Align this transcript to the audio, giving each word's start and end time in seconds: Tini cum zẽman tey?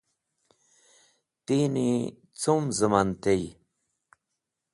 Tini 1.45 1.89
cum 2.41 2.63
zẽman 2.77 3.09
tey? 3.23 3.43